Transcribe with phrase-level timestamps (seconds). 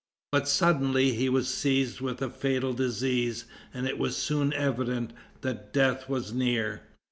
[0.31, 5.71] But suddenly he was seized with a fatal disease, and it was soon evident that
[5.73, 6.81] death was near.